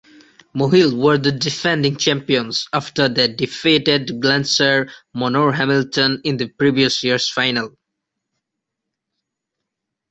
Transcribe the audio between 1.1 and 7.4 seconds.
the defending champions after they defeated Glencar–Manorhamilton in the previous years